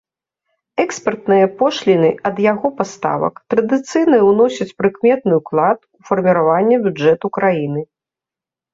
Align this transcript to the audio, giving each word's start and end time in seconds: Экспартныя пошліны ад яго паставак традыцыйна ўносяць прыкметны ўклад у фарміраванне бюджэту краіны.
Экспартныя 0.83 1.45
пошліны 1.59 2.09
ад 2.31 2.41
яго 2.47 2.67
паставак 2.81 3.35
традыцыйна 3.55 4.17
ўносяць 4.31 4.69
прыкметны 4.81 5.33
ўклад 5.45 5.79
у 5.97 6.01
фарміраванне 6.11 6.85
бюджэту 6.91 7.37
краіны. 7.41 7.81